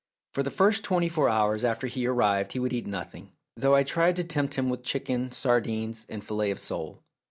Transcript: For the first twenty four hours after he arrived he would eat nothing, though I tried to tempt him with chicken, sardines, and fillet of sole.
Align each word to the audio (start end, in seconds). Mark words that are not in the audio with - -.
For 0.33 0.41
the 0.41 0.49
first 0.49 0.83
twenty 0.83 1.07
four 1.09 1.29
hours 1.29 1.63
after 1.63 1.85
he 1.85 2.07
arrived 2.07 2.53
he 2.53 2.59
would 2.59 2.73
eat 2.73 2.87
nothing, 2.87 3.33
though 3.55 3.75
I 3.75 3.83
tried 3.83 4.15
to 4.15 4.23
tempt 4.23 4.55
him 4.55 4.67
with 4.67 4.81
chicken, 4.81 5.31
sardines, 5.31 6.07
and 6.09 6.23
fillet 6.23 6.49
of 6.49 6.57
sole. 6.57 7.03